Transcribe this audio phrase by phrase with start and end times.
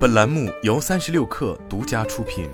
[0.00, 2.48] 本栏目由三十六氪独家出品。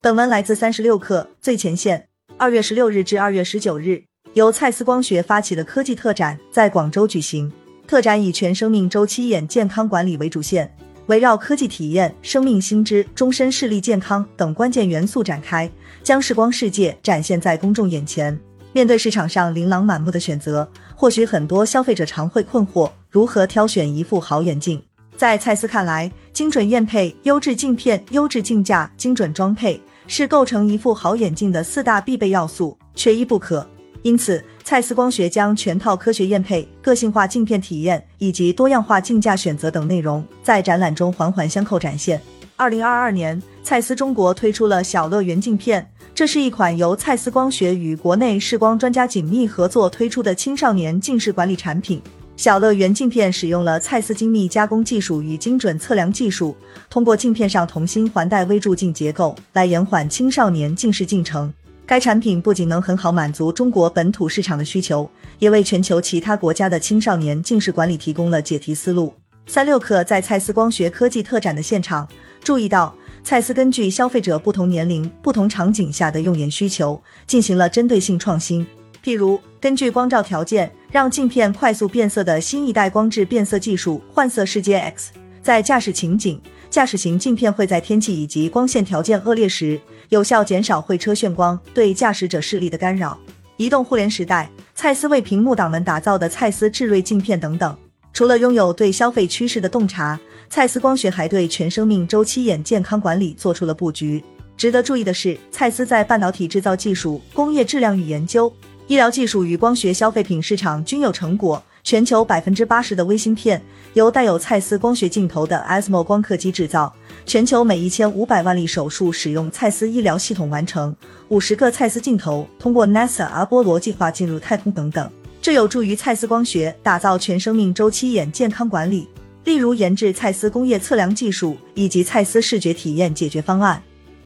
[0.00, 2.08] 本文来自三十六氪最前线。
[2.36, 4.02] 二月十六日至二月十九日，
[4.34, 7.52] 由蔡司光学发起的科技特展在广州举行。
[7.86, 10.76] 特展以全生命周期眼健康管理为主线，
[11.06, 15.70] 围绕科技体验、生命新知、终身视力健康等关键元素展开，
[16.02, 18.36] 将视光世界展现在公众眼前。
[18.76, 24.82] 面对市场上琳琅满目的选择，或许很多消费者常会困惑如何挑选一副好眼镜。
[25.16, 33.66] 在蔡司看来，精准验配、优质镜片、优质镜架、精准装配是构成一副好眼镜的四大必备要素，缺一不可。
[34.02, 42.20] 因此，蔡司光学将全套科学验配、个性化镜片体验以及多样化镜架选择等内容在展览中环环相扣展现。
[42.56, 45.90] 二零二二年，蔡司中国推出了小乐园镜片。
[46.16, 52.00] 这是一款由蔡司光学与国内视光专家紧密合作推出的青少年近视管理产品。
[52.38, 56.56] 小乐园镜片使用了蔡司精密加工技术与精准测量技术，
[56.88, 61.52] 通过镜片上同心环带微柱镜结构来延缓青少年近视进程。
[61.84, 65.06] 该产品不仅能很好满足中国本土市场的需求，
[65.38, 69.12] 也为全球其他国家的青少年近视管理提供了解题思路。
[69.44, 72.08] 三六氪在蔡司光学科技特展的现场
[72.42, 72.94] 注意到。
[73.26, 78.64] 蔡司根据消费者不同年龄、不同场景下的用眼需求，进行了针对性创新。
[79.02, 85.10] 譬如，根据光照条件，让镜片快速变色的新一代光致变色技术——幻色世界 X，
[85.42, 93.18] 在驾驶情景，驾驶型镜片会在天气以及光线条件恶劣时，有效减少会车眩光对驾驶者视力的干扰。
[93.56, 97.76] 移动互联时代，蔡司为屏幕党们打造的蔡司智锐镜片等等。
[98.16, 100.18] 除了拥有对消费趋势的洞察。
[100.48, 104.24] 蔡司光学还对全生命周期眼健康管理做出了布局。
[104.56, 108.50] 值得注意的是，蔡司在半导体制造技术、工业质量与研究、
[108.86, 111.62] 医疗技术与光学消费品市场均有成果。
[111.84, 116.90] 全球百分之八十的微芯片由带有蔡司光学镜头的 ASML 光刻机制造。
[117.26, 120.96] 全球每一千五百万例手术使用蔡司医疗系统完成。
[121.28, 125.08] 五十个蔡司镜头通过 NASA 阿波罗计划进入太空等等，
[125.46, 129.06] 这有助于蔡司光学打造全生命周期眼健康管理。
[129.44, 133.80] 例如研制蔡司工业测量技术以及蔡司视觉体验解决方案。